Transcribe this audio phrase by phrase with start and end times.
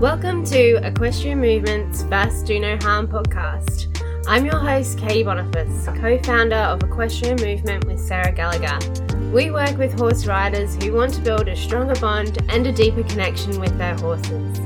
[0.00, 3.98] Welcome to Equestrian Movement's First Do No Harm podcast.
[4.26, 8.78] I'm your host, Katie Boniface, co founder of Equestrian Movement with Sarah Gallagher.
[9.32, 13.04] We work with horse riders who want to build a stronger bond and a deeper
[13.04, 14.58] connection with their horses.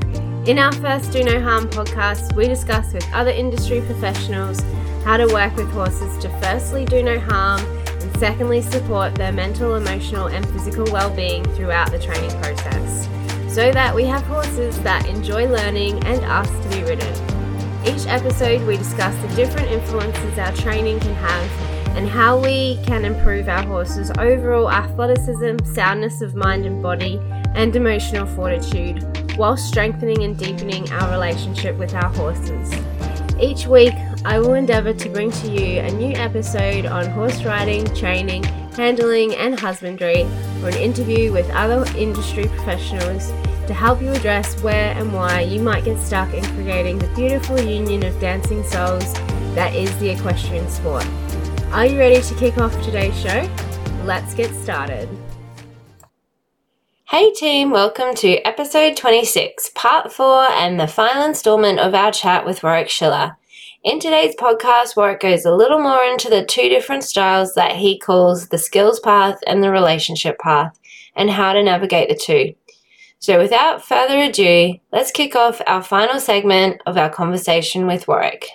[0.48, 4.60] In our first Do No Harm podcast, we discuss with other industry professionals
[5.04, 9.76] how to work with horses to firstly do no harm and secondly support their mental,
[9.76, 13.09] emotional, and physical well being throughout the training process
[13.50, 17.12] so that we have horses that enjoy learning and ask to be ridden.
[17.84, 23.04] Each episode, we discuss the different influences our training can have and how we can
[23.04, 27.20] improve our horses' overall athleticism, soundness of mind and body,
[27.56, 29.02] and emotional fortitude,
[29.36, 32.72] while strengthening and deepening our relationship with our horses.
[33.40, 37.84] Each week, I will endeavour to bring to you a new episode on horse riding,
[37.96, 38.44] training,
[38.76, 40.22] handling, and husbandry,
[40.62, 43.32] or an interview with other industry professionals
[43.66, 47.60] to help you address where and why you might get stuck in creating the beautiful
[47.60, 49.12] union of dancing souls
[49.54, 51.06] that is the equestrian sport.
[51.72, 53.48] Are you ready to kick off today's show?
[54.04, 55.08] Let's get started.
[57.04, 62.44] Hey team, welcome to episode 26, part 4, and the final installment of our chat
[62.46, 63.36] with Warwick Schiller.
[63.82, 67.98] In today's podcast, Warwick goes a little more into the two different styles that he
[67.98, 70.78] calls the skills path and the relationship path,
[71.16, 72.54] and how to navigate the two.
[73.20, 78.48] So, without further ado, let's kick off our final segment of our conversation with Warwick.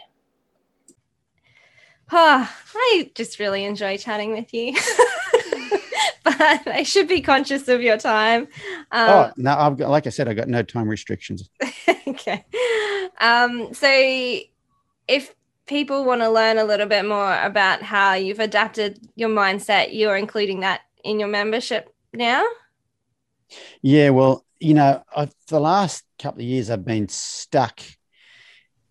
[2.12, 4.74] Oh, I just really enjoy chatting with you.
[6.24, 8.44] but I should be conscious of your time.
[8.92, 11.50] Um, oh, no, I've got, like I said, I've got no time restrictions.
[12.08, 12.46] okay.
[13.20, 13.88] Um, so
[15.08, 15.34] if
[15.66, 20.16] people want to learn a little bit more about how you've adapted your mindset, you're
[20.16, 22.44] including that in your membership now?
[23.82, 27.80] Yeah, well, you know, I've, the last couple of years I've been stuck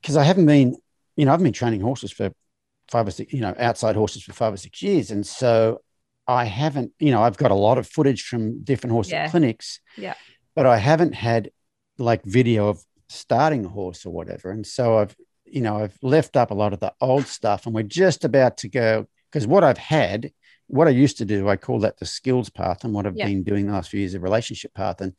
[0.00, 0.76] because I haven't been,
[1.16, 2.30] you know, I've been training horses for
[2.90, 5.10] five or six, you know, outside horses for five or six years.
[5.10, 5.80] And so
[6.26, 9.28] I haven't, you know, I've got a lot of footage from different horse yeah.
[9.28, 9.80] clinics.
[9.96, 10.14] Yeah.
[10.54, 11.50] But I haven't had
[11.98, 14.50] like video of starting a horse or whatever.
[14.50, 15.16] And so I've
[15.54, 18.56] you know, I've left up a lot of the old stuff and we're just about
[18.58, 20.32] to go because what I've had,
[20.66, 23.26] what I used to do, I call that the skills path and what I've yeah.
[23.26, 25.00] been doing the last few years, the relationship path.
[25.00, 25.12] And,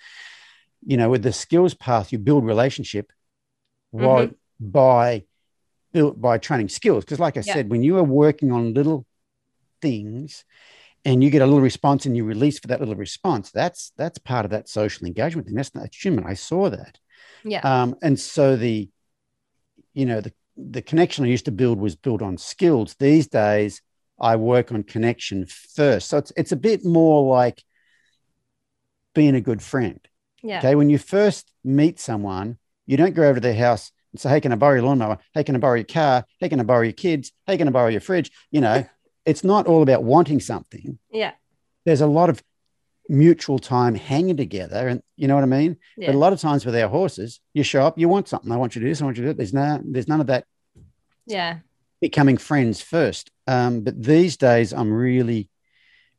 [0.86, 3.14] you know, with the skills path, you build relationship
[3.96, 4.34] mm-hmm.
[4.60, 5.24] by
[5.94, 7.06] built by training skills.
[7.06, 7.54] Because like I yeah.
[7.54, 9.06] said, when you are working on little
[9.82, 10.44] things
[11.06, 14.18] and you get a little response and you release for that little response, that's that's
[14.18, 15.56] part of that social engagement thing.
[15.56, 16.26] That's not human.
[16.26, 17.00] I saw that.
[17.46, 17.62] Yeah.
[17.62, 18.90] Um, and so the
[19.96, 22.96] you know the the connection I used to build was built on skills.
[23.00, 23.82] These days,
[24.20, 26.10] I work on connection first.
[26.10, 27.64] So it's it's a bit more like
[29.14, 30.00] being a good friend.
[30.44, 30.60] Yeah.
[30.60, 30.76] Okay.
[30.76, 34.42] When you first meet someone, you don't go over to their house and say, "Hey,
[34.42, 35.18] can I borrow your lawnmower?
[35.34, 36.26] Hey, can I borrow your car?
[36.40, 37.32] Hey, can I borrow your kids?
[37.48, 38.86] Hey, can I borrow your fridge?" You know,
[39.26, 41.00] it's not all about wanting something.
[41.12, 41.32] Yeah.
[41.86, 42.44] There's a lot of
[43.10, 44.88] mutual time hanging together.
[44.88, 45.78] And you know what I mean?
[45.98, 46.08] Yeah.
[46.08, 48.52] But a lot of times with our horses, you show up, you want something.
[48.52, 49.38] I want you to do this, I want you to do it.
[49.38, 50.46] There's no, there's none of that.
[51.26, 51.60] Yeah.
[52.02, 53.32] Becoming friends first.
[53.48, 55.50] Um, but these days I'm really,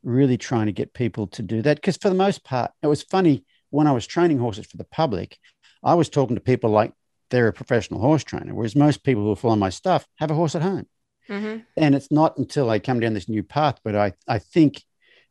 [0.03, 1.77] really trying to get people to do that.
[1.77, 4.85] Because for the most part, it was funny when I was training horses for the
[4.85, 5.37] public,
[5.83, 6.93] I was talking to people like
[7.29, 10.55] they're a professional horse trainer, whereas most people who follow my stuff have a horse
[10.55, 10.87] at home.
[11.29, 11.59] Mm-hmm.
[11.75, 14.83] And it's not until I come down this new path, but I, I think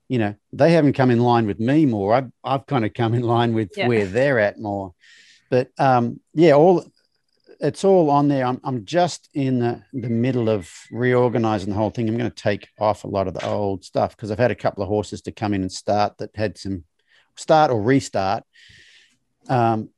[0.08, 2.14] you know, they haven't come in line with me more.
[2.14, 3.88] I've, I've kind of come in line with yeah.
[3.88, 4.94] where they're at more.
[5.50, 6.84] But um, yeah, all
[7.60, 8.44] it's all on there.
[8.44, 12.08] I'm, I'm just in the, the middle of reorganizing the whole thing.
[12.08, 14.56] I'm going to take off a lot of the old stuff because I've had a
[14.56, 16.84] couple of horses to come in and start that had some
[17.36, 18.44] start or restart.
[19.48, 19.90] Um,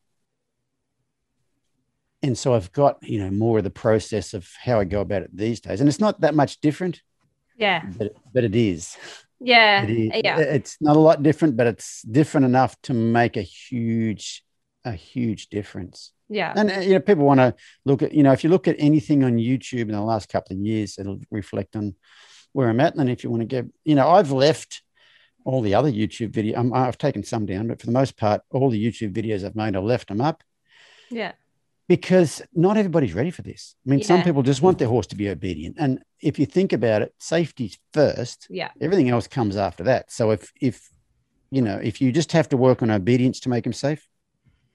[2.22, 5.22] and so I've got, you know, more of the process of how I go about
[5.22, 5.80] it these days.
[5.80, 7.00] And it's not that much different.
[7.56, 7.84] Yeah.
[7.96, 8.96] But, but it is.
[9.40, 9.84] Yeah.
[9.84, 10.38] It yeah.
[10.38, 14.44] It's not a lot different, but it's different enough to make a huge,
[14.84, 16.12] a huge difference.
[16.28, 16.52] Yeah.
[16.54, 17.54] And, uh, you know, people want to
[17.84, 20.56] look at, you know, if you look at anything on YouTube in the last couple
[20.56, 21.94] of years, it'll reflect on
[22.52, 22.96] where I'm at.
[22.96, 24.82] And if you want to get, you know, I've left
[25.44, 26.70] all the other YouTube video.
[26.74, 29.56] i have taken some down, but for the most part, all the YouTube videos I've
[29.56, 30.42] made, I've left them up.
[31.10, 31.32] Yeah
[31.88, 33.74] because not everybody's ready for this.
[33.86, 34.06] I mean, yeah.
[34.06, 35.76] some people just want their horse to be obedient.
[35.78, 38.46] And if you think about it, safety's first.
[38.50, 38.70] Yeah.
[38.80, 40.12] Everything else comes after that.
[40.12, 40.90] So if if
[41.50, 44.06] you know, if you just have to work on obedience to make him safe,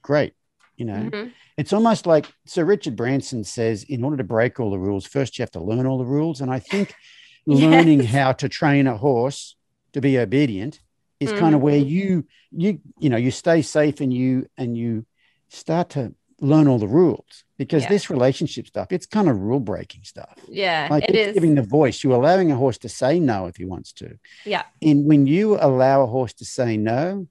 [0.01, 0.33] great.
[0.75, 1.29] You know, mm-hmm.
[1.55, 5.37] it's almost like Sir Richard Branson says, in order to break all the rules, first
[5.37, 6.41] you have to learn all the rules.
[6.41, 6.95] And I think
[7.45, 7.59] yes.
[7.59, 9.55] learning how to train a horse
[9.93, 10.79] to be obedient
[11.19, 11.39] is mm-hmm.
[11.39, 15.05] kind of where you you you know you stay safe and you and you
[15.49, 16.13] start to
[16.43, 17.89] learn all the rules because Yeah.
[17.89, 20.35] this relationship stuff, it's kind of rule breaking stuff.
[20.49, 22.03] Yeah, Like it's giving the voice.
[22.03, 24.17] You're allowing a horse to say no if he wants to.
[24.45, 24.63] Yeah.
[24.81, 27.27] And when you allow a horse to say no,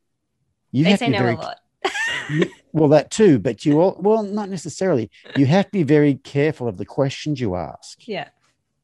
[0.72, 1.58] you they have say to be no very a lot.
[2.72, 5.10] well that too, but you all well not necessarily.
[5.36, 8.28] You have to be very careful of the questions you ask Yeah.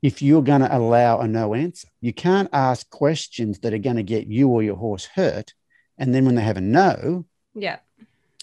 [0.02, 1.88] if you're going to allow a no answer.
[2.00, 5.54] You can't ask questions that are going to get you or your horse hurt,
[5.96, 7.78] and then when they have a no, Yeah.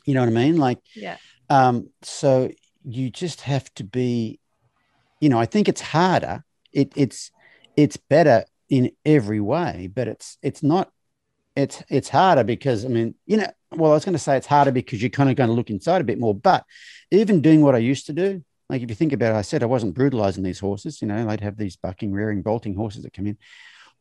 [0.06, 0.58] you know what I mean?
[0.58, 1.18] Like Yeah.
[1.50, 2.52] Um, so
[2.84, 4.40] you just have to be,
[5.20, 6.44] you know, I think it's harder.
[6.72, 7.32] It, it's
[7.76, 10.92] it's better in every way, but it's it's not.
[11.56, 14.48] It's it's harder because I mean, you know, well, I was going to say it's
[14.48, 16.36] harder because you're kind of going to look inside a bit more.
[16.36, 16.66] But
[17.12, 19.64] even doing what I used to do, like if you think about it, I said
[19.64, 21.02] I wasn't brutalizing these horses.
[21.02, 23.38] You know, they'd have these bucking, rearing, bolting horses that come in.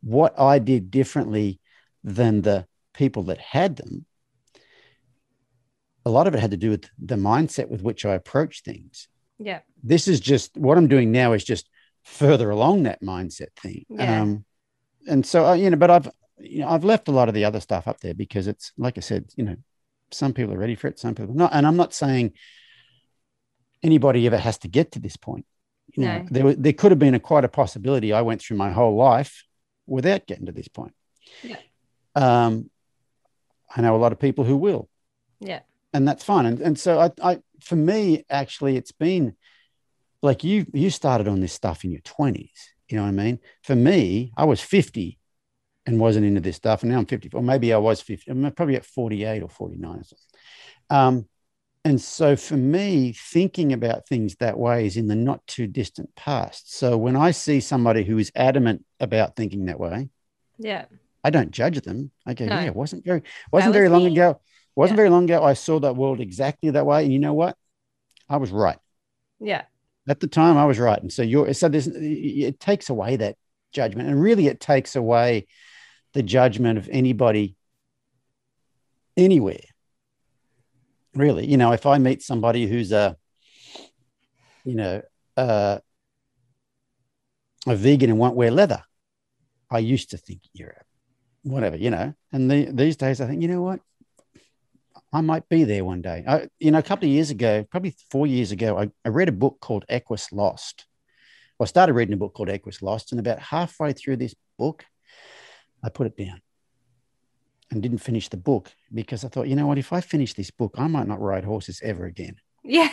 [0.02, 1.60] What I did differently
[2.02, 4.06] than the people that had them
[6.04, 9.08] a lot of it had to do with the mindset with which I approach things.
[9.38, 9.60] Yeah.
[9.82, 11.68] This is just what I'm doing now is just
[12.02, 13.86] further along that mindset thing.
[13.88, 14.22] Yeah.
[14.22, 14.44] Um,
[15.08, 17.44] and so, uh, you know, but I've, you know, I've left a lot of the
[17.44, 19.56] other stuff up there because it's, like I said, you know,
[20.10, 21.52] some people are ready for it, some people not.
[21.54, 22.32] And I'm not saying
[23.82, 25.46] anybody ever has to get to this point.
[25.94, 26.26] You know, No.
[26.30, 29.44] there, there could have been a quite a possibility I went through my whole life
[29.86, 30.94] without getting to this point.
[31.42, 31.56] Yeah.
[32.14, 32.70] Um,
[33.74, 34.88] I know a lot of people who will
[35.40, 35.60] Yeah.
[35.94, 36.44] And that's fine.
[36.44, 39.34] And and so I, I for me actually it's been
[40.20, 42.68] like you you started on this stuff in your twenties.
[42.88, 43.38] You know what I mean?
[43.62, 45.18] For me, I was fifty
[45.86, 47.30] and wasn't into this stuff, and now I'm fifty.
[47.32, 48.30] Or maybe I was fifty.
[48.30, 50.28] I'm probably at forty eight or forty nine or something.
[50.90, 51.28] Um,
[51.86, 56.14] and so for me, thinking about things that way is in the not too distant
[56.14, 56.74] past.
[56.74, 60.08] So when I see somebody who is adamant about thinking that way,
[60.58, 60.86] Yeah.
[61.22, 62.10] I don't judge them.
[62.26, 62.54] I go, No.
[62.54, 64.12] yeah, it wasn't very wasn't was very long me.
[64.12, 64.40] ago.
[64.76, 65.02] Wasn't Yeah.
[65.02, 65.42] very long ago.
[65.42, 67.04] I saw that world exactly that way.
[67.04, 67.56] And you know what?
[68.28, 68.78] I was right.
[69.40, 69.62] Yeah.
[70.08, 71.00] At the time, I was right.
[71.00, 73.36] And so you're so there's it takes away that
[73.72, 74.08] judgment.
[74.08, 75.46] And really it takes away
[76.12, 77.56] the judgment of anybody
[79.16, 79.64] anywhere.
[81.14, 81.46] Really.
[81.46, 83.16] You know, if I meet somebody who's a,
[84.64, 85.02] you know,
[85.36, 85.78] uh,
[87.66, 88.82] a vegan and won't wear leather,
[89.70, 90.76] I used to think you're
[91.42, 92.14] whatever, you know.
[92.32, 93.80] And the, these days, I think, you know what?
[95.14, 96.24] I might be there one day.
[96.26, 99.28] I, you know, a couple of years ago, probably four years ago, I, I read
[99.28, 100.86] a book called Equus Lost.
[101.56, 104.84] Well, I started reading a book called Equus Lost, and about halfway through this book,
[105.84, 106.42] I put it down
[107.70, 109.78] and didn't finish the book because I thought, you know what?
[109.78, 112.36] If I finish this book, I might not ride horses ever again.
[112.64, 112.92] Yeah.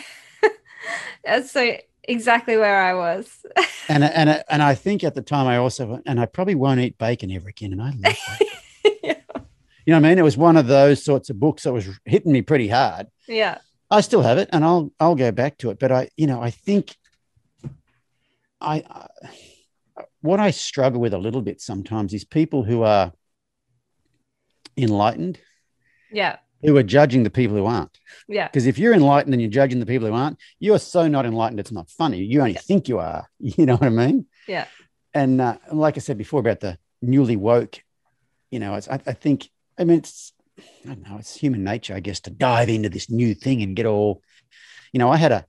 [1.24, 3.44] That's so exactly where I was.
[3.88, 6.98] And and and I think at the time I also and I probably won't eat
[6.98, 7.72] bacon ever again.
[7.72, 8.46] And I love bacon.
[9.86, 9.94] yeah.
[9.96, 10.18] you know what I mean?
[10.18, 13.06] It was one of those sorts of books that was hitting me pretty hard.
[13.28, 13.58] Yeah.
[13.90, 15.78] I still have it, and I'll I'll go back to it.
[15.78, 16.96] But I, you know, I think
[18.60, 19.06] I, I
[20.22, 23.12] what I struggle with a little bit sometimes is people who are
[24.76, 25.38] enlightened
[26.10, 26.36] Yeah.
[26.62, 27.98] who are judging the people who aren't.
[28.28, 28.46] Yeah.
[28.48, 31.26] Because if you're enlightened and you're judging the people who aren't, you are so not
[31.26, 31.60] enlightened.
[31.60, 32.22] It's not funny.
[32.22, 33.26] You only think you are.
[33.40, 34.26] You know what I mean?
[34.46, 34.66] Yeah.
[35.12, 37.82] And uh, like I said before about the newly woke,
[38.50, 39.50] you know, it's, I, I think.
[39.78, 41.16] I mean, it's I don't know.
[41.18, 44.22] It's human nature, I guess, to dive into this new thing and get all.
[44.92, 45.46] You know, I had a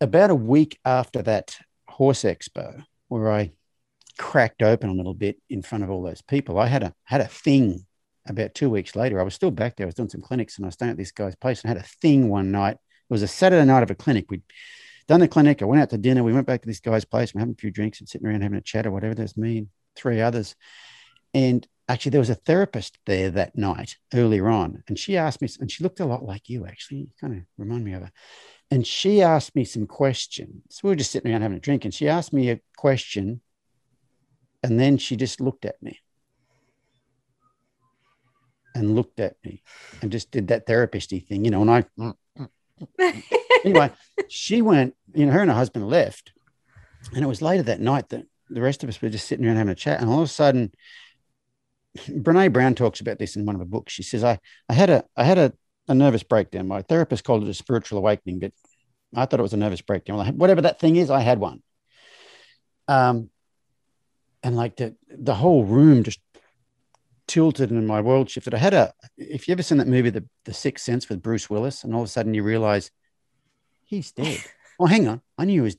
[0.00, 1.56] about a week after that
[1.88, 3.52] horse expo where I
[4.18, 6.58] cracked open a little bit in front of all those people.
[6.58, 7.84] I had a had a thing
[8.26, 9.20] about two weeks later.
[9.20, 9.86] I was still back there.
[9.86, 11.78] I was doing some clinics and I was staying at this guy's place and had
[11.78, 12.74] a thing one night.
[12.74, 14.30] It was a Saturday night of a clinic.
[14.30, 14.42] We'd
[15.08, 15.62] done the clinic.
[15.62, 16.22] I went out to dinner.
[16.22, 17.34] We went back to this guy's place.
[17.34, 19.14] We're having a few drinks and sitting around having a chat or whatever.
[19.14, 20.54] There's me and three others.
[21.34, 24.82] And actually, there was a therapist there that night earlier on.
[24.88, 27.08] And she asked me, and she looked a lot like you, actually.
[27.20, 28.12] Kind of remind me of her.
[28.70, 30.80] And she asked me some questions.
[30.82, 31.84] We were just sitting around having a drink.
[31.84, 33.40] And she asked me a question.
[34.62, 35.98] And then she just looked at me
[38.74, 39.62] and looked at me
[40.00, 41.62] and just did that therapisty thing, you know.
[41.62, 42.48] And I, mm, mm,
[43.00, 43.22] mm.
[43.64, 43.90] anyway,
[44.28, 46.32] she went, you know, her and her husband left.
[47.14, 49.56] And it was later that night that the rest of us were just sitting around
[49.56, 50.00] having a chat.
[50.00, 50.72] And all of a sudden,
[51.98, 53.92] Brene Brown talks about this in one of her books.
[53.92, 55.52] She says, I, I had a I had a,
[55.88, 56.68] a nervous breakdown.
[56.68, 58.52] My therapist called it a spiritual awakening, but
[59.14, 60.18] I thought it was a nervous breakdown.
[60.18, 61.62] Well, whatever that thing is, I had one.
[62.86, 63.30] Um,
[64.42, 66.20] and like the the whole room just
[67.26, 68.54] tilted and my world shifted.
[68.54, 71.50] I had a if you ever seen that movie, The The Sixth Sense with Bruce
[71.50, 72.90] Willis, and all of a sudden you realize
[73.84, 74.42] he's dead.
[74.80, 75.22] oh, hang on.
[75.38, 75.76] I knew he was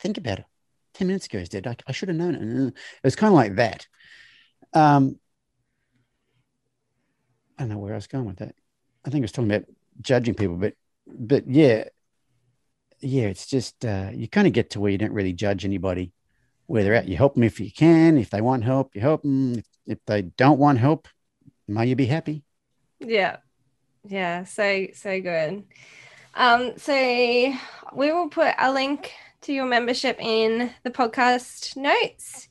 [0.00, 0.46] think about it.
[0.94, 1.66] 10 minutes ago he's dead.
[1.66, 3.86] I, I should have known it was kind of like that.
[4.74, 5.18] Um
[7.58, 8.54] I don't know where I was going with that.
[9.04, 9.68] I think I was talking about
[10.00, 10.74] judging people, but
[11.06, 11.84] but yeah,
[13.00, 16.12] yeah, it's just uh, you kind of get to where you don't really judge anybody
[16.66, 17.08] where they're at.
[17.08, 18.16] You help them if you can.
[18.16, 19.58] If they want help, you help them.
[19.58, 21.08] If, if they don't want help,
[21.68, 22.44] may you be happy.
[23.00, 23.38] Yeah.
[24.08, 24.44] Yeah.
[24.44, 25.64] So, so good.
[26.34, 32.48] Um, so we will put a link to your membership in the podcast notes.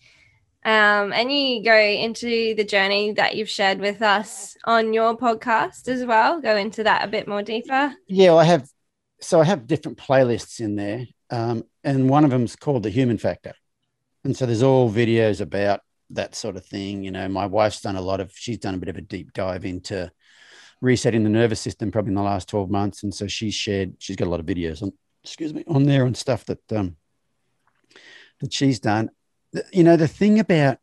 [0.64, 5.88] Um, and you go into the journey that you've shared with us on your podcast
[5.88, 6.40] as well.
[6.40, 7.96] Go into that a bit more deeper.
[8.08, 8.70] Yeah, well, I have.
[9.22, 12.90] So I have different playlists in there, um, and one of them is called the
[12.90, 13.54] Human Factor,
[14.24, 17.04] and so there's all videos about that sort of thing.
[17.04, 18.32] You know, my wife's done a lot of.
[18.36, 20.12] She's done a bit of a deep dive into
[20.80, 23.96] resetting the nervous system probably in the last 12 months, and so she's shared.
[23.98, 24.94] She's got a lot of videos on.
[25.24, 26.96] Excuse me, on there and stuff that um,
[28.40, 29.12] that she's done
[29.72, 30.78] you know, the thing about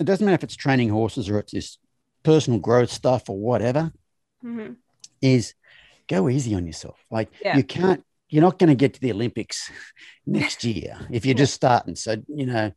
[0.00, 1.78] it doesn't matter if it's training horses or it's this
[2.22, 3.92] personal growth stuff or whatever,
[4.44, 4.72] mm-hmm.
[5.22, 5.54] is
[6.08, 6.98] go easy on yourself.
[7.10, 7.56] Like yeah.
[7.56, 9.70] you can't, you're not going to get to the Olympics
[10.26, 11.94] next year if you're just starting.
[11.96, 12.72] So, you know,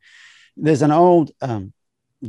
[0.56, 1.74] there's an old um,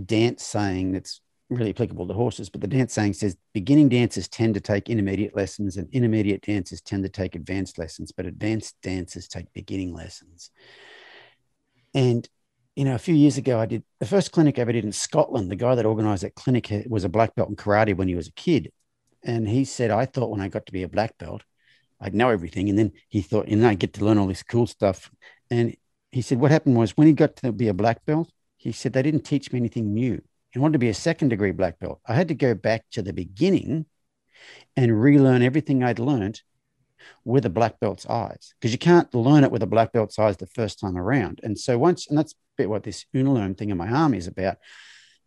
[0.05, 4.55] dance saying that's really applicable to horses, but the dance saying says beginning dancers tend
[4.55, 9.28] to take intermediate lessons and intermediate dancers tend to take advanced lessons, but advanced dancers
[9.28, 10.50] take beginning lessons.
[11.95, 12.28] And
[12.79, 14.93] you know, a few years ago, I did the first clinic I ever did in
[14.93, 15.51] Scotland.
[15.51, 18.29] The guy that organized that clinic was a black belt in karate when he was
[18.29, 18.71] a kid.
[19.25, 21.43] And he said, I thought when I got to be a black belt,
[22.01, 22.69] I'd know everything.
[22.69, 25.11] And then he thought, and I get to learn all this cool stuff.
[25.51, 25.77] And
[26.13, 28.93] he said, what happened was when he got to be a black belt, he said,
[28.93, 30.23] they didn't teach me anything new.
[30.53, 32.01] He wanted to be a second degree black belt.
[32.07, 33.87] I had to go back to the beginning
[34.77, 36.43] and relearn everything I'd learned
[37.25, 40.37] with a black belt's eyes because you can't learn it with a black belt's eyes
[40.37, 41.41] the first time around.
[41.43, 44.59] And so once, and that's bit what this Unalome thing in my arm is about.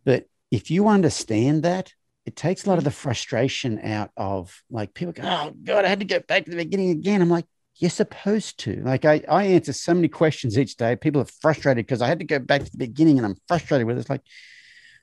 [0.05, 1.93] But if you understand that,
[2.25, 5.87] it takes a lot of the frustration out of like people go, oh God, I
[5.87, 7.21] had to go back to the beginning again.
[7.21, 7.45] I'm like,
[7.77, 8.81] you're supposed to.
[8.83, 10.95] Like I, I answer so many questions each day.
[10.95, 13.87] People are frustrated because I had to go back to the beginning and I'm frustrated
[13.87, 14.01] with it.
[14.01, 14.21] It's like,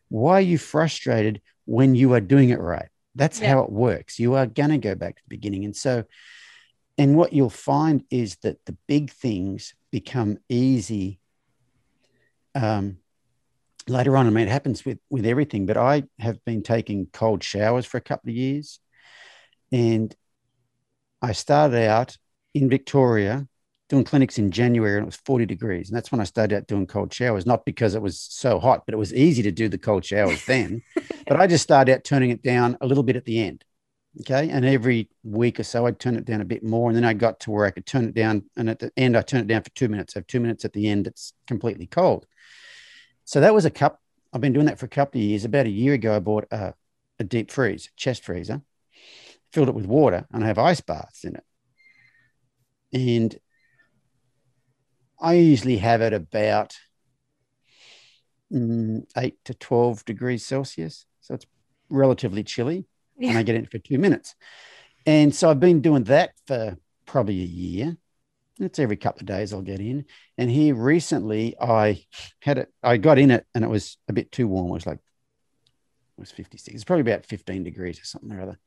[0.09, 2.89] why are you frustrated when you are doing it right?
[3.17, 3.51] That's yeah.
[3.51, 4.21] how it works.
[4.21, 5.65] You are going to go back to the beginning.
[5.65, 6.05] And so
[6.99, 11.21] and what you'll find is that the big things become easy
[12.59, 12.99] um,
[13.87, 14.27] later on.
[14.27, 15.67] I mean, it happens with with everything.
[15.67, 18.81] But I have been taking cold showers for a couple of years,
[19.73, 20.15] and
[21.23, 22.17] I started out
[22.55, 23.47] in Victoria
[23.89, 26.67] doing clinics in January, and it was forty degrees, and that's when I started out
[26.67, 27.47] doing cold showers.
[27.47, 30.45] Not because it was so hot, but it was easy to do the cold showers
[30.47, 30.83] then.
[31.27, 33.65] but I just started out turning it down a little bit at the end.
[34.21, 34.49] Okay.
[34.51, 36.91] And every week or so, I'd turn it down a bit more.
[36.91, 38.45] And then I got to where I could turn it down.
[38.57, 40.17] And at the end, I turn it down for two minutes.
[40.17, 42.27] I have two minutes at the end, it's completely cold.
[43.29, 44.01] So that was a cup.
[44.33, 45.45] I've been doing that for a couple of years.
[45.45, 46.73] About a year ago, I bought a,
[47.19, 48.63] a deep freeze, chest freezer,
[49.53, 51.45] filled it with water, and I have ice baths in it.
[52.91, 53.39] And
[55.21, 56.79] I usually have it about
[58.51, 61.05] mm, eight to 12 degrees Celsius.
[61.21, 61.45] So it's
[61.91, 62.87] relatively chilly
[63.19, 63.29] yeah.
[63.29, 64.37] and I get in for two minutes.
[65.05, 67.99] And so I've been doing that for probably a year.
[68.61, 70.05] It's every couple of days I'll get in.
[70.37, 72.05] And here recently I
[72.41, 74.71] had it, I got in it and it was a bit too warm.
[74.71, 76.75] It was like, it was 56.
[76.75, 78.59] It's probably about 15 degrees or something or other.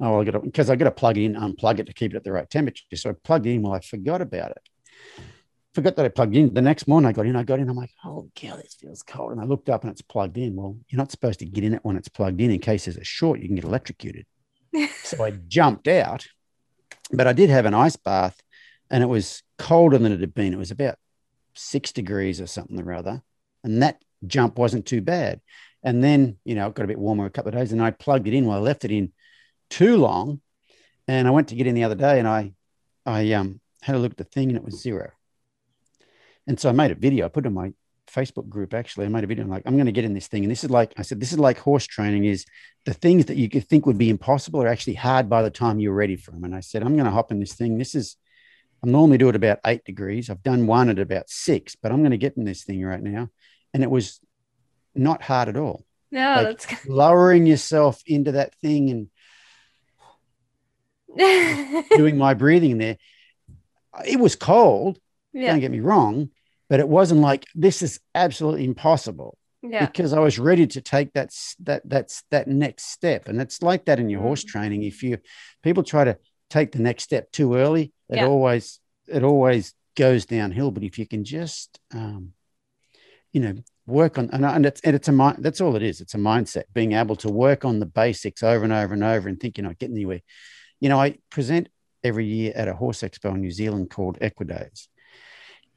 [0.00, 2.12] Oh, I got to, because I got to plug it in, unplug it to keep
[2.12, 2.84] it at the right temperature.
[2.94, 4.68] So I plugged in while I forgot about it
[5.74, 6.52] forgot that I plugged in.
[6.52, 9.02] The next morning I got in, I got in, I'm like, oh, God, this feels
[9.02, 9.32] cold.
[9.32, 10.56] And I looked up and it's plugged in.
[10.56, 12.96] Well, you're not supposed to get in it when it's plugged in in case there's
[12.96, 14.26] a short, you can get electrocuted.
[15.02, 16.26] so I jumped out,
[17.12, 18.40] but I did have an ice bath
[18.90, 20.52] and it was colder than it had been.
[20.52, 20.96] It was about
[21.54, 23.22] six degrees or something or other.
[23.62, 25.40] And that jump wasn't too bad.
[25.82, 27.90] And then, you know, it got a bit warmer a couple of days and I
[27.90, 28.46] plugged it in.
[28.46, 29.12] Well, I left it in
[29.68, 30.40] too long.
[31.08, 32.52] And I went to get in the other day and I,
[33.06, 35.10] I um, had a look at the thing and it was zero.
[36.46, 37.26] And so I made a video.
[37.26, 37.72] I put it in my
[38.08, 39.06] Facebook group actually.
[39.06, 39.44] I made a video.
[39.44, 40.44] I'm like, I'm going to get in this thing.
[40.44, 42.44] And this is like, I said, this is like horse training is
[42.84, 45.80] the things that you could think would be impossible are actually hard by the time
[45.80, 46.44] you're ready for them.
[46.44, 47.78] And I said, I'm going to hop in this thing.
[47.78, 48.16] This is,
[48.82, 50.30] I normally do it about eight degrees.
[50.30, 53.02] I've done one at about six, but I'm going to get in this thing right
[53.02, 53.28] now.
[53.74, 54.20] And it was
[54.94, 55.84] not hard at all.
[56.10, 59.08] No, like that's lowering yourself into that thing
[61.16, 62.96] and doing my breathing there.
[64.04, 64.98] It was cold,
[65.32, 65.52] yeah.
[65.52, 66.30] Don't get me wrong,
[66.68, 69.36] but it wasn't like this is absolutely impossible.
[69.62, 69.86] Yeah.
[69.86, 73.84] Because I was ready to take that that that's that next step, and it's like
[73.84, 74.48] that in your horse mm.
[74.48, 74.82] training.
[74.84, 75.18] If you
[75.62, 76.18] people try to
[76.48, 78.26] take the next step too early, it yeah.
[78.26, 80.70] always it always goes downhill.
[80.70, 82.32] But if you can just um,
[83.32, 83.54] you know
[83.86, 86.18] work on and, and it's and it's a mind that's all it is it's a
[86.18, 89.58] mindset being able to work on the basics over and over and over and think
[89.58, 90.20] you're not getting anywhere
[90.78, 91.68] you know i present
[92.02, 94.88] every year at a horse expo in New Zealand called Equidays.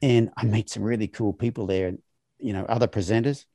[0.01, 1.99] And I meet some really cool people there, and
[2.37, 3.45] you know, other presenters.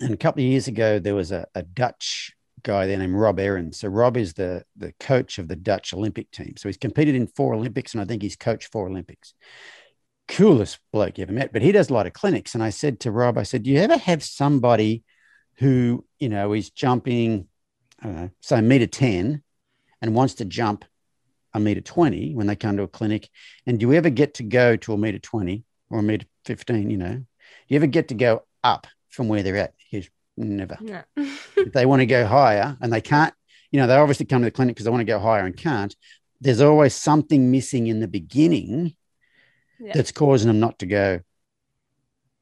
[0.00, 3.38] And a couple of years ago, there was a, a Dutch guy there named Rob
[3.38, 3.78] Ehrens.
[3.78, 6.54] So Rob is the the coach of the Dutch Olympic team.
[6.56, 9.34] So he's competed in four Olympics, and I think he's coached four Olympics.
[10.26, 12.54] Coolest bloke you ever met, but he does a lot of clinics.
[12.54, 15.02] And I said to Rob, I said, Do you ever have somebody
[15.56, 17.48] who, you know, is jumping,
[18.00, 19.42] I don't know, say meter 10
[20.02, 20.84] and wants to jump
[21.54, 23.28] a meter 20 when they come to a clinic?
[23.66, 26.90] And do you ever get to go to a meter 20 or a meter 15?
[26.90, 27.24] You know, do
[27.68, 29.74] you ever get to go up from where they're at?
[30.38, 30.78] Never.
[30.80, 31.02] No.
[31.56, 33.34] if they want to go higher and they can't,
[33.72, 35.56] you know, they obviously come to the clinic because they want to go higher and
[35.56, 35.94] can't.
[36.40, 38.94] There's always something missing in the beginning
[39.80, 39.92] Yeah.
[39.94, 41.20] that's causing them not to go,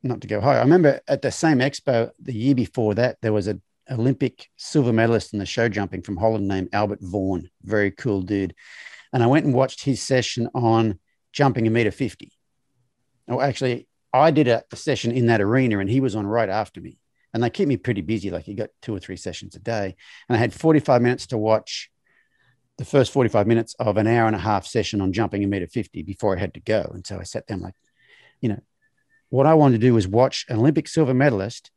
[0.03, 0.59] not to go higher.
[0.59, 3.59] I remember at the same expo the year before that, there was a
[3.91, 8.55] Olympic silver medalist in the show jumping from Holland named Albert Voorn, very cool dude.
[9.13, 10.99] And I went and watched his session on
[11.33, 12.31] jumping a meter 50.
[13.29, 16.49] Oh, actually, I did a, a session in that arena and he was on right
[16.49, 16.99] after me
[17.37, 18.31] and they keep me pretty busy.
[18.31, 19.95] Like you got two or three sessions a day,
[20.29, 21.91] and I had 45 minutes to watch
[22.79, 25.67] the first 45 minutes of an hour and a half session on jumping a meter
[25.67, 26.91] 50 before I had to go.
[26.95, 27.75] And so I sat down like,
[28.41, 28.61] you know,
[29.29, 31.71] what I wanted to do was watch an Olympic silver medalist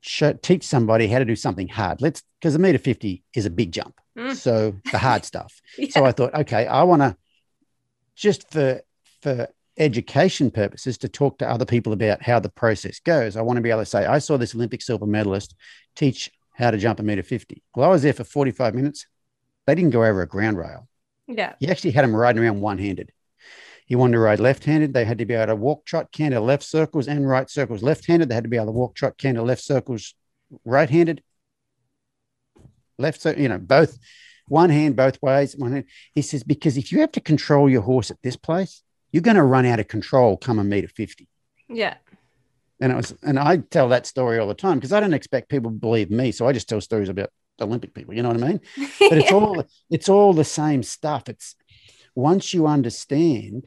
[0.00, 2.02] show, teach somebody how to do something hard.
[2.02, 4.34] Let's because a meter 50 is a big jump, Mm.
[4.34, 5.60] so the hard stuff.
[5.78, 5.88] Yeah.
[5.92, 7.16] So I thought, okay, I want to
[8.16, 8.80] just for
[9.22, 9.48] for
[9.78, 13.36] education purposes to talk to other people about how the process goes.
[13.36, 15.54] I want to be able to say, I saw this Olympic silver medalist
[15.96, 17.62] teach how to jump a meter 50.
[17.74, 19.06] Well, I was there for 45 minutes.
[19.66, 20.88] They didn't go over a ground rail.
[21.26, 21.54] yeah.
[21.60, 23.12] He actually had them riding around one handed.
[23.86, 24.94] He wanted to ride left handed.
[24.94, 28.06] They had to be able to walk, trot, canter left circles and right circles left
[28.06, 28.28] handed.
[28.28, 30.14] They had to be able to walk, trot, canter left circles
[30.64, 31.22] right handed.
[32.98, 33.98] Left, so you know, both
[34.46, 35.56] one hand, both ways.
[35.56, 35.84] One hand.
[36.14, 39.36] He says, because if you have to control your horse at this place, you're going
[39.36, 41.28] to run out of control come a meter 50.
[41.68, 41.94] Yeah.
[42.80, 45.50] And it was, and I tell that story all the time because I don't expect
[45.50, 46.32] people to believe me.
[46.32, 48.14] So I just tell stories about Olympic people.
[48.14, 48.60] You know what I mean?
[49.00, 51.28] But it's all it's all the same stuff.
[51.28, 51.56] It's
[52.14, 53.66] once you understand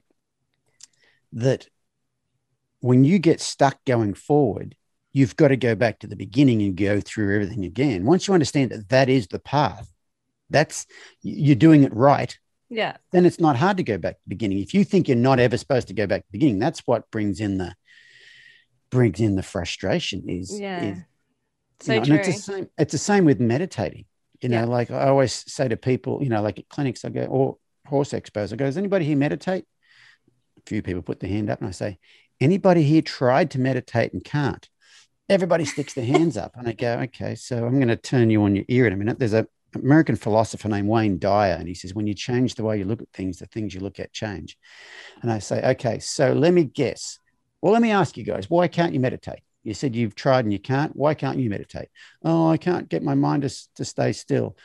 [1.33, 1.67] that
[2.79, 4.75] when you get stuck going forward,
[5.11, 8.05] you've got to go back to the beginning and go through everything again.
[8.05, 9.87] Once you understand that that is the path,
[10.49, 10.85] that's
[11.21, 12.37] you're doing it right
[12.73, 12.97] yeah.
[13.11, 14.59] then it's not hard to go back to the beginning.
[14.59, 17.09] If you think you're not ever supposed to go back to the beginning, that's what
[17.11, 17.73] brings in the
[18.89, 20.83] brings in the frustration is, Yeah.
[20.83, 21.03] is you
[21.81, 22.15] So know, true.
[22.15, 24.05] it's the same it's the same with meditating.
[24.41, 24.65] You know, Yeah.
[24.65, 27.57] like I always say to people, you know, like at clinics, I go, or
[27.87, 29.65] horse expos, I go, does anybody here meditate?
[30.57, 31.97] A few people put their hand up and I say,
[32.39, 34.67] anybody here tried to meditate and can't?
[35.29, 36.51] Everybody sticks their hands up.
[36.55, 38.97] And I go, okay, so I'm going to turn you on your ear in a
[38.97, 39.17] minute.
[39.19, 42.77] There's a American philosopher named Wayne Dyer, and he says, when you change the way
[42.77, 44.57] you look at things, the things you look at change.
[45.21, 47.19] And I say, okay, so let me guess.
[47.61, 49.39] Well, let me ask you guys, why can't you meditate?
[49.63, 50.95] You said you've tried and you can't.
[50.95, 51.87] Why can't you meditate?
[52.23, 54.57] Oh, I can't get my mind to, to stay still.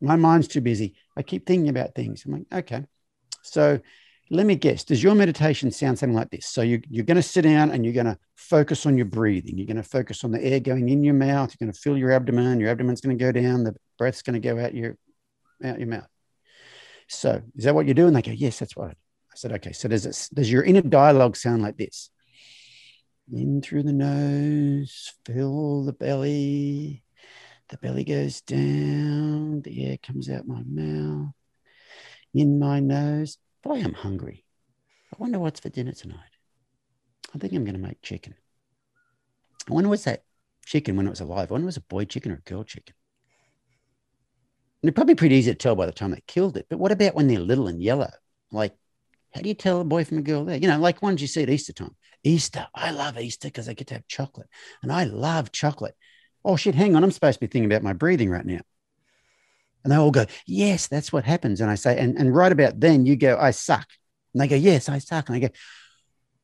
[0.00, 0.94] My mind's too busy.
[1.16, 2.24] I keep thinking about things.
[2.24, 2.84] I'm like, okay.
[3.42, 3.80] So
[4.30, 4.84] let me guess.
[4.84, 6.46] Does your meditation sound something like this?
[6.46, 9.56] So you, you're going to sit down and you're going to focus on your breathing.
[9.56, 11.50] You're going to focus on the air going in your mouth.
[11.50, 12.60] You're going to fill your abdomen.
[12.60, 13.64] Your abdomen's going to go down.
[13.64, 14.96] The breath's going to go out your
[15.64, 16.06] out your mouth.
[17.08, 18.12] So is that what you're doing?
[18.12, 18.90] They go, yes, that's what.
[18.90, 19.72] I said, okay.
[19.72, 22.10] So does it, does your inner dialogue sound like this?
[23.32, 27.02] In through the nose, fill the belly.
[27.68, 29.62] The belly goes down.
[29.62, 31.32] The air comes out my mouth.
[32.34, 33.36] In my nose.
[33.62, 34.44] Boy, I'm hungry.
[35.12, 36.18] I wonder what's for dinner tonight.
[37.34, 38.34] I think I'm going to make chicken.
[39.68, 40.22] When was that
[40.68, 41.50] chicken when it was alive.
[41.50, 42.94] Wonder was a boy chicken or a girl chicken.
[44.82, 46.66] And it's probably pretty easy to tell by the time they killed it.
[46.68, 48.10] But what about when they're little and yellow?
[48.52, 48.74] Like,
[49.34, 50.56] how do you tell a boy from a girl there?
[50.56, 51.96] You know, like ones you see at Easter time.
[52.22, 52.66] Easter.
[52.74, 54.48] I love Easter because I get to have chocolate.
[54.82, 55.96] And I love chocolate.
[56.44, 57.02] Oh shit, hang on.
[57.02, 58.60] I'm supposed to be thinking about my breathing right now.
[59.84, 61.60] And they all go, Yes, that's what happens.
[61.60, 63.86] And I say, and, and right about then you go, I suck.
[64.34, 65.28] And they go, Yes, I suck.
[65.28, 65.48] And I go,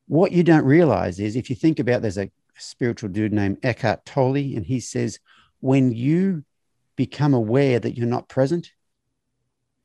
[0.07, 4.05] What you don't realize is if you think about there's a spiritual dude named Eckhart
[4.05, 5.19] Tolle, and he says,
[5.59, 6.43] when you
[6.95, 8.71] become aware that you're not present,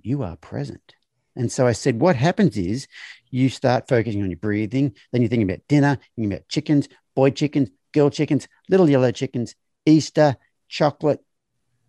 [0.03, 0.95] you are present.
[1.37, 2.87] And so I said, what happens is
[3.31, 7.31] you start focusing on your breathing, then you're thinking about dinner, thinking about chickens, boy
[7.31, 9.55] chickens, girl chickens, little yellow chickens,
[9.87, 10.37] Easter,
[10.69, 11.25] chocolate.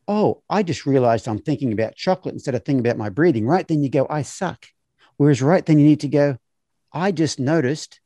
[0.08, 3.46] Oh, I just realized I'm thinking about chocolate instead of thinking about my breathing.
[3.46, 4.66] Right then you go, I suck.
[5.18, 6.38] Whereas right then you need to go,
[6.92, 8.00] I just noticed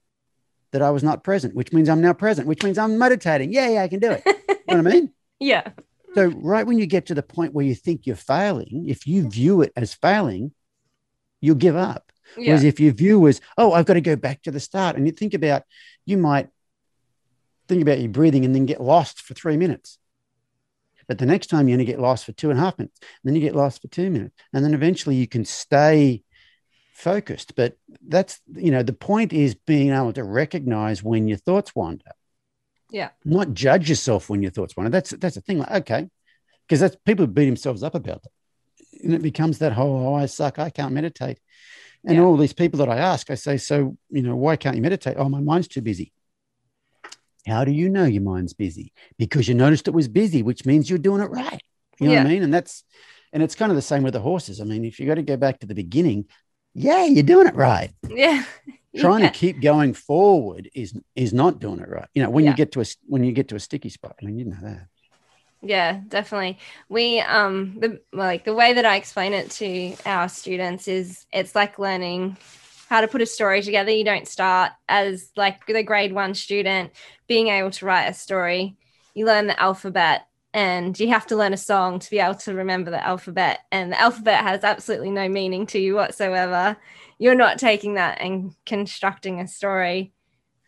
[0.72, 3.54] that I was not present, which means I'm now present, which means I'm meditating.
[3.54, 4.24] Yeah, yeah, I can do it.
[4.26, 5.14] you know what I mean?
[5.40, 5.70] yeah.
[6.14, 9.22] So, right when you get to the point where you think you're failing, if you
[9.22, 9.30] mm-hmm.
[9.30, 10.52] view it as failing,
[11.42, 12.12] you'll give up.
[12.38, 12.48] Yeah.
[12.48, 15.06] Whereas if your view was, oh, I've got to go back to the start, and
[15.06, 15.64] you think about,
[16.06, 16.50] you might
[17.68, 19.98] think about your breathing and then get lost for three minutes.
[21.08, 23.10] But the next time you only get lost for two and a half minutes, and
[23.24, 26.24] then you get lost for two minutes, and then eventually you can stay
[26.94, 27.56] focused.
[27.56, 32.12] But that's, you know, the point is being able to recognize when your thoughts wander.
[32.90, 33.10] Yeah.
[33.24, 34.90] Not judge yourself when your thoughts wander.
[34.90, 35.60] That's that's a thing.
[35.60, 36.10] Like, okay,
[36.68, 38.32] because that's people beat themselves up about that.
[39.04, 41.40] And it becomes that whole, oh, I suck, I can't meditate.
[42.06, 42.24] And Yeah.
[42.24, 45.16] all these people that I ask, I say, so, you know, why can't you meditate?
[45.18, 46.14] Oh, my mind's too busy.
[47.46, 48.92] How do you know your mind's busy?
[49.18, 51.62] Because you noticed it was busy, which means you're doing it right.
[52.00, 52.44] You know what I mean?
[52.44, 52.84] And that's,
[53.32, 54.60] and it's kind of the same with the horses.
[54.60, 56.26] I mean, if you got to go back to the beginning,
[56.74, 57.92] yeah, you're doing it right.
[58.10, 58.44] yeah.
[58.98, 59.30] Trying Yeah.
[59.30, 62.08] to keep going forward is is not doing it right.
[62.14, 62.52] You know, when Yeah.
[62.52, 64.58] you get to a when you get to a sticky spot, I mean, you know
[64.62, 64.88] that.
[65.62, 66.60] Yeah, definitely.
[66.90, 71.56] We um the like the way that I explain it to our students is it's
[71.56, 72.38] like learning
[72.90, 73.92] how to put a story together.
[73.92, 76.92] You don't start as like the grade 1 student
[77.28, 78.78] being able to write a story.
[79.14, 82.54] You learn the alphabet and you have to learn a song to be able to
[82.54, 86.78] remember the alphabet and the alphabet has absolutely no meaning to you whatsoever.
[87.18, 90.14] You're not taking that and constructing a story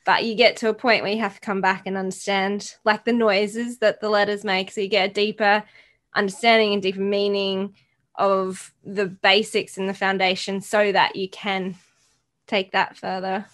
[0.07, 3.03] but you get to a point where you have to come back and understand like
[3.03, 5.61] the noises that the letters make so you get a deeper
[6.15, 7.75] understanding and deeper meaning
[8.15, 11.75] of the basics and the foundation so that you can
[12.47, 13.45] take that further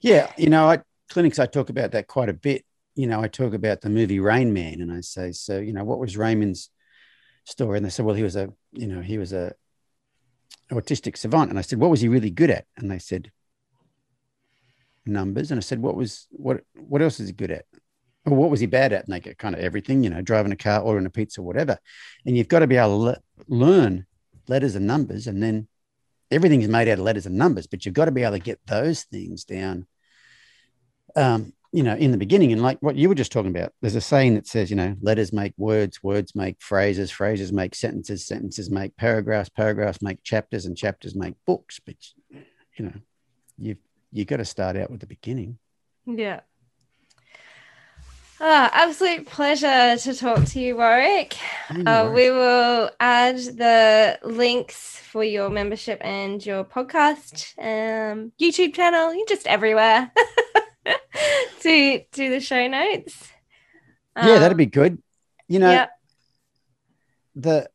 [0.00, 2.64] Yeah, you know, at clinics I talk about that quite a bit.
[2.94, 5.84] You know, I talk about the movie Rain Man, and I say, so you know,
[5.84, 6.70] what was Raymond's
[7.44, 7.76] story?
[7.76, 9.52] And they said, well, he was a, you know, he was a
[10.70, 11.50] autistic savant.
[11.50, 12.66] And I said, what was he really good at?
[12.76, 13.32] And they said,
[15.06, 15.50] numbers.
[15.50, 17.64] And I said, what was what what else is he good at?
[18.26, 19.04] Or what was he bad at?
[19.04, 21.78] And they get kind of everything, you know, driving a car, ordering a pizza, whatever.
[22.24, 24.06] And you've got to be able to le- learn
[24.48, 25.68] letters and numbers, and then
[26.34, 27.66] everything is made out of letters and numbers.
[27.66, 29.86] But you've got to be able to get those things down
[31.16, 33.96] um, you know, in the beginning, and like what you were just talking about, there's
[33.96, 38.24] a saying that says, you know, letters make words, words make phrases, phrases make sentences,
[38.24, 41.80] sentences make paragraphs, paragraphs make chapters, and chapters make books.
[41.84, 41.96] But
[42.30, 42.92] you know,
[43.58, 43.78] you've
[44.12, 45.58] you got to start out with the beginning.
[46.06, 46.40] yeah
[48.40, 51.36] Ah, absolute pleasure to talk to you, Warwick.
[51.86, 59.14] Uh, we will add the links for your membership and your podcast, um, YouTube channel,
[59.14, 60.10] you're just everywhere
[61.60, 63.30] to to the show notes.
[64.16, 65.00] yeah, that'd Um, be good.
[65.48, 65.86] You know, yeah,
[67.36, 67.70] the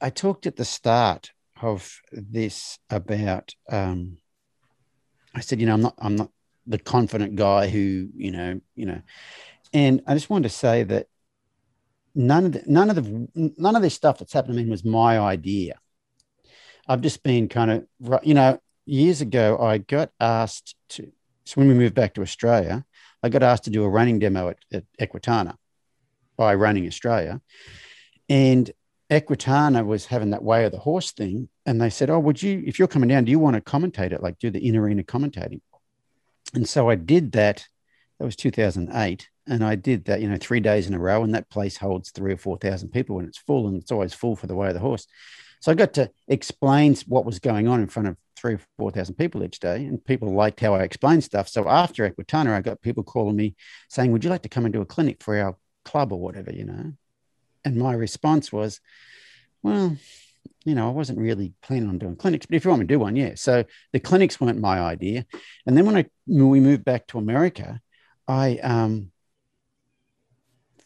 [0.00, 4.16] I talked at the start of this about um
[5.34, 6.30] I said, you know, I'm not I'm not
[6.66, 9.02] the confident guy who, you know, you know,
[9.72, 11.06] and I just wanted to say that
[12.14, 14.84] none of the, none of the none of this stuff that's happened to me was
[14.84, 15.78] my idea.
[16.86, 21.10] I've just been kind of you know, years ago I got asked to
[21.44, 22.84] so when we moved back to Australia,
[23.22, 25.56] I got asked to do a reining demo at, at Equitana
[26.36, 27.40] by Reining Australia.
[28.28, 28.70] And
[29.10, 31.48] Equitana was having that way of the horse thing.
[31.66, 34.12] And they said, Oh, would you, if you're coming down, do you want to commentate
[34.12, 34.22] it?
[34.22, 35.60] Like do the in arena commentating?
[36.54, 37.66] And so I did that.
[38.18, 39.28] That was 2008.
[39.48, 41.24] And I did that, you know, three days in a row.
[41.24, 43.66] And that place holds three or 4,000 people when it's full.
[43.66, 45.06] And it's always full for the way of the horse.
[45.60, 49.14] So I got to explain what was going on in front of three or 4,000
[49.14, 49.84] people each day.
[49.84, 51.48] And people liked how I explained stuff.
[51.48, 53.56] So after Equitana, I got people calling me
[53.88, 56.52] saying, Would you like to come and do a clinic for our club or whatever,
[56.52, 56.92] you know?
[57.64, 58.80] And my response was,
[59.62, 59.96] well,
[60.64, 62.94] you know, I wasn't really planning on doing clinics, but if you want me to
[62.94, 63.32] do one, yeah.
[63.34, 65.26] So the clinics weren't my idea.
[65.66, 67.80] And then when I when we moved back to America,
[68.28, 69.10] I um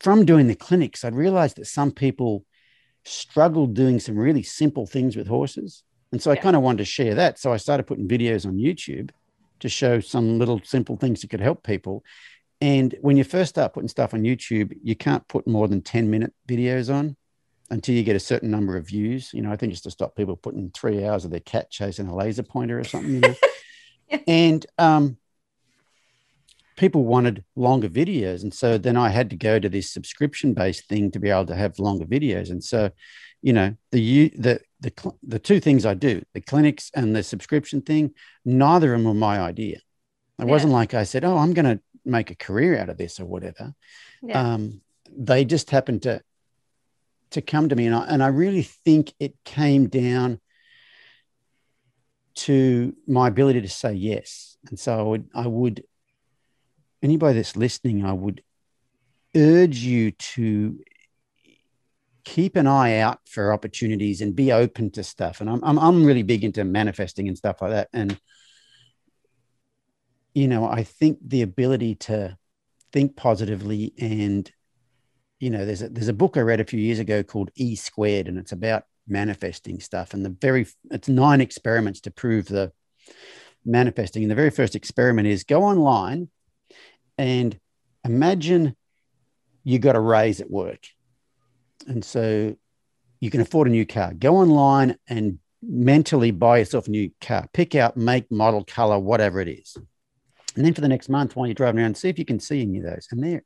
[0.01, 2.45] from doing the clinics, I realized that some people
[3.05, 5.83] struggled doing some really simple things with horses.
[6.13, 7.39] And so I kind of wanted to share that.
[7.39, 9.11] So I started putting videos on YouTube
[9.61, 12.05] to show some little simple things that could help people.
[12.61, 16.11] And when you first start putting stuff on YouTube, you can't put more than 10
[16.11, 17.17] minute videos on
[17.71, 19.31] until you get a certain number of views.
[19.33, 22.07] You know, I think it's to stop people putting three hours of their cat chasing
[22.09, 23.35] a laser pointer or something, you know.
[24.09, 24.21] Yeah.
[24.29, 25.17] And um,
[26.77, 28.43] people wanted longer videos.
[28.43, 31.47] And so then I had to go to this subscription based thing to be able
[31.47, 32.51] to have longer videos.
[32.51, 32.91] And so,
[33.43, 37.23] you know, the you the the the two things I do, the clinics and the
[37.23, 38.13] subscription thing,
[38.45, 39.79] neither of them were my idea.
[40.39, 40.45] It Yeah.
[40.45, 43.25] wasn't like I said, "Oh, I'm going to make a career out of this" or
[43.25, 43.75] whatever.
[44.23, 46.23] yeah, Um, they just happened to
[47.31, 50.41] to come to me, and I and I really think it came down
[52.37, 54.59] to my ability to say yes.
[54.69, 55.85] And so I would I would
[57.03, 58.43] anybody that's listening, I would
[59.35, 60.79] urge you to
[62.25, 65.41] keep an eye out for opportunities and be open to stuff.
[65.41, 67.89] And I'm, I'm, I'm really big into manifesting and stuff like that.
[67.93, 68.19] And,
[70.35, 72.37] you know, I think the ability to
[72.93, 74.51] think positively and,
[75.39, 77.77] you know, there's a, there's a book I read a few years ago called E
[77.77, 80.15] squared, and it's about manifesting stuff.
[80.15, 82.73] And the very, it's nine experiments to prove the
[83.65, 84.23] manifesting.
[84.23, 86.29] And the very first experiment is go online
[87.19, 87.59] and
[88.05, 88.77] imagine
[89.65, 90.87] you got a raise at work
[91.87, 92.57] and so
[93.21, 94.15] you can afford a new car.
[94.15, 97.49] Go online and mentally buy yourself a new car.
[97.53, 99.77] Pick out make, model, color, whatever it is.
[100.55, 102.63] And then for the next month, while you're driving around, see if you can see
[102.63, 103.09] any of those.
[103.11, 103.43] And there,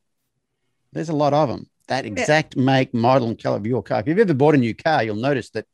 [0.93, 1.69] there's a lot of them.
[1.91, 2.63] That exact yeah.
[2.63, 4.01] make, model, and color of your car.
[4.01, 5.67] If you've ever bought a new car, you'll notice that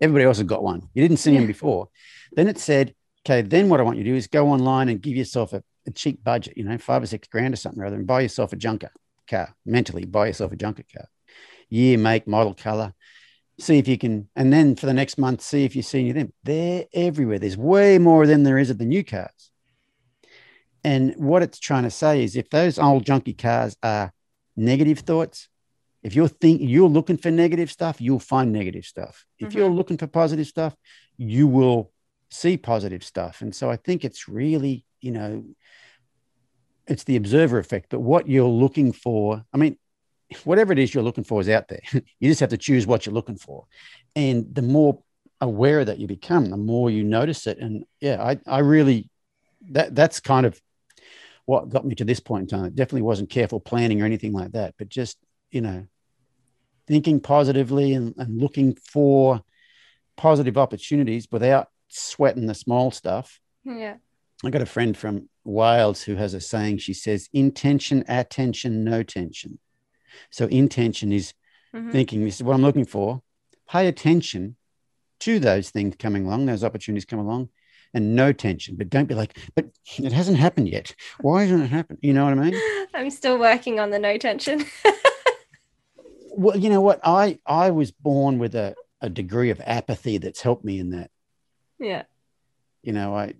[0.00, 0.82] everybody else has got one.
[0.92, 1.38] You didn't see yeah.
[1.38, 1.88] them before.
[2.32, 5.00] Then it said, okay, then what I want you to do is go online and
[5.00, 7.96] give yourself a, a cheap budget, you know, five or six grand or something rather,
[7.96, 8.90] and buy yourself a junker
[9.26, 9.54] car.
[9.64, 11.08] Mentally, buy yourself a junker car
[11.70, 12.92] year, make, model, color.
[13.58, 16.10] See if you can, and then for the next month, see if you see any
[16.10, 16.32] of them.
[16.44, 17.38] They're everywhere.
[17.38, 19.50] There's way more of them than there is of the new cars.
[20.82, 24.12] And what it's trying to say is if those old junky cars are
[24.56, 25.48] negative thoughts,
[26.02, 29.24] if you're think you're looking for negative stuff, you'll find negative stuff.
[29.38, 29.58] If mm-hmm.
[29.58, 30.74] you're looking for positive stuff,
[31.18, 31.92] you will
[32.30, 33.42] see positive stuff.
[33.42, 35.44] And so I think it's really, you know,
[36.86, 37.86] it's the observer effect.
[37.90, 39.76] But what you're looking for, I mean,
[40.44, 41.82] whatever it is you're looking for is out there.
[41.92, 43.66] you just have to choose what you're looking for.
[44.16, 45.02] And the more
[45.40, 47.58] aware that you become, the more you notice it.
[47.58, 49.10] And yeah, I, I really,
[49.70, 50.60] that that's kind of
[51.44, 52.66] what got me to this point in time.
[52.66, 55.18] It definitely wasn't careful planning or anything like that, but just,
[55.50, 55.86] you know,
[56.86, 59.42] thinking positively and, and looking for
[60.16, 63.40] positive opportunities without sweating the small stuff.
[63.64, 63.96] Yeah.
[64.44, 66.78] I got a friend from Wales who has a saying.
[66.78, 69.58] She says, intention, attention, no tension.
[70.30, 71.34] So intention is
[71.74, 71.90] mm-hmm.
[71.90, 73.22] thinking this is what I'm looking for.
[73.68, 74.56] Pay attention
[75.20, 77.50] to those things coming along, those opportunities come along,
[77.92, 78.76] and no tension.
[78.76, 79.66] But don't be like, but
[79.98, 80.94] it hasn't happened yet.
[81.20, 81.98] Why hasn't it happened?
[82.02, 82.86] You know what I mean?
[82.94, 84.64] I'm still working on the no tension.
[86.40, 87.00] well, you know what?
[87.04, 91.10] I I was born with a, a degree of apathy that's helped me in that.
[91.78, 92.04] Yeah.
[92.82, 93.34] You know, I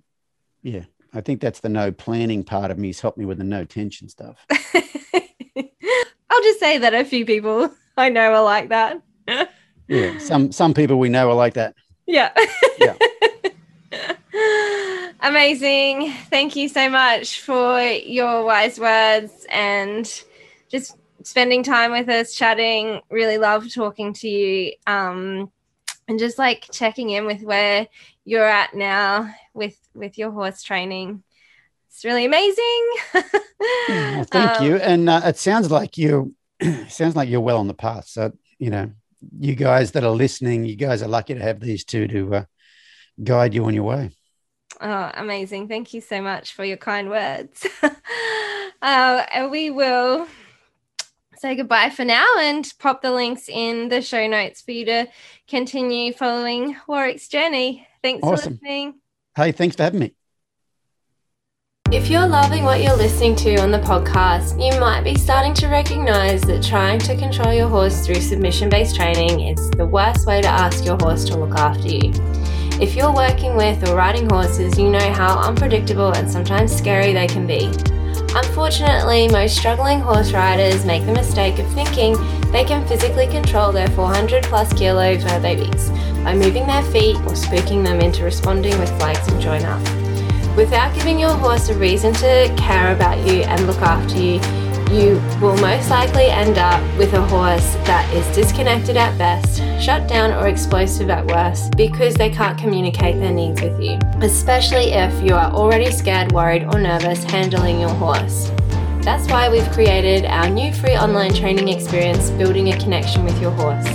[0.63, 0.85] yeah,
[1.15, 3.65] I think that's the no planning part of me has helped me with the no
[3.65, 4.45] tension stuff.
[4.51, 9.03] I'll just say that a few people I know are like that.
[9.89, 11.75] yeah, some some people we know are like that.
[12.07, 12.35] Yeah.
[12.79, 12.97] Yeah.
[15.23, 16.13] Amazing.
[16.29, 20.07] Thank you so much for your wise words and
[20.69, 23.01] just spending time with us chatting.
[23.11, 24.73] Really love talking to you.
[24.87, 25.51] Um,
[26.09, 27.87] and just like checking in with where
[28.25, 31.23] you're at now with with your horse training
[31.91, 32.91] it's really amazing.
[34.27, 34.77] thank um, you.
[34.77, 36.35] And uh, it sounds like you
[36.89, 38.07] sounds like you're well on the path.
[38.07, 38.91] So you know,
[39.39, 42.45] you guys that are listening, you guys are lucky to have these two to uh,
[43.23, 44.11] guide you on your way.
[44.81, 45.67] Oh, amazing!
[45.69, 47.67] Thank you so much for your kind words.
[47.83, 50.27] uh, and we will
[51.41, 55.07] say goodbye for now and pop the links in the show notes for you to
[55.49, 57.89] continue following Warwick's journey.
[58.03, 58.59] Thanks awesome.
[58.59, 58.95] for listening.
[59.35, 60.15] Hey, thanks for having me.
[61.91, 65.69] If you're loving what you're listening to on the podcast, you might be starting to
[65.69, 70.43] recognize that trying to control your horse through submission based training is the worst way
[70.43, 72.13] to ask your horse to look after you.
[72.83, 77.27] If you're working with or riding horses, you know how unpredictable and sometimes scary they
[77.27, 77.73] can be.
[78.33, 82.17] Unfortunately, most struggling horse riders make the mistake of thinking
[82.53, 85.91] they can physically control their 400 plus kilo fur babies
[86.23, 89.81] by moving their feet or spooking them into responding with flags and join up.
[90.57, 94.39] Without giving your horse a reason to care about you and look after you,
[94.91, 100.09] you will most likely end up with a horse that is disconnected at best, shut
[100.09, 105.23] down, or explosive at worst because they can't communicate their needs with you, especially if
[105.23, 108.51] you are already scared, worried, or nervous handling your horse.
[109.03, 113.53] That's why we've created our new free online training experience, Building a Connection with Your
[113.53, 113.87] Horse.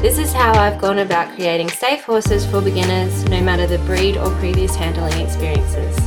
[0.00, 4.18] This is how I've gone about creating safe horses for beginners, no matter the breed
[4.18, 6.03] or previous handling experiences.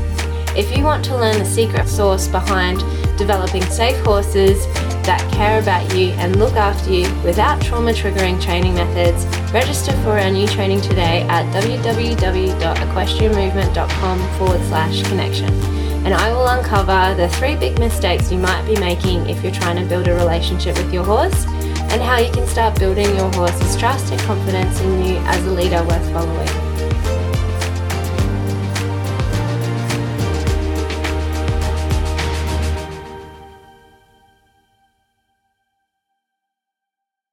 [0.58, 2.80] If you want to learn the secret sauce behind
[3.16, 4.66] developing safe horses
[5.06, 10.18] that care about you and look after you without trauma triggering training methods, register for
[10.18, 15.54] our new training today at www.equestrianmovement.com forward slash connection.
[16.04, 19.78] And I will uncover the three big mistakes you might be making if you're trying
[19.78, 23.76] to build a relationship with your horse and how you can start building your horse's
[23.76, 26.67] trust and confidence in you as a leader worth following.